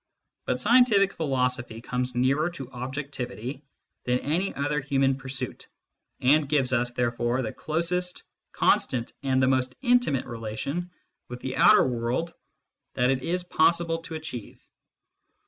[0.45, 3.61] But scientific philosophy comes nearer to objectivity
[4.05, 5.67] than any other human pursuit,
[6.19, 10.89] and gives us, therefore, the closest constant and the most intimate relation
[11.27, 12.33] with the outer world
[12.95, 14.59] that it is possible to achieve.